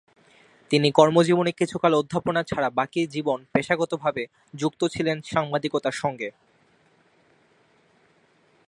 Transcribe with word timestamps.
তিনি 0.71 0.89
কর্মজীবনে 0.91 1.51
কিছুকাল 1.51 1.93
অধ্যাপনা 1.95 2.41
ছাড়া 2.43 2.69
বাকি 2.69 3.01
জীবন 3.07 3.39
পেশাগতভাবে 3.53 4.23
যুক্ত 4.53 4.81
ছিলেন 4.85 5.17
সাংবাদিকতার 5.25 5.95
সঙ্গে। 6.01 6.29